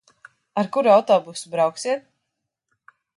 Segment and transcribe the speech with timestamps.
[0.61, 2.09] Ar kuru autobusu brauksiet?